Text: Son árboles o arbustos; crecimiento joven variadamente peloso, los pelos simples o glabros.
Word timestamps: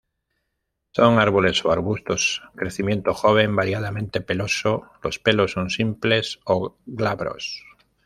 Son 0.95 1.19
árboles 1.19 1.63
o 1.63 1.71
arbustos; 1.71 2.41
crecimiento 2.55 3.13
joven 3.13 3.55
variadamente 3.55 4.19
peloso, 4.19 4.89
los 5.03 5.19
pelos 5.19 5.55
simples 5.69 6.39
o 6.43 6.75
glabros. 6.87 7.63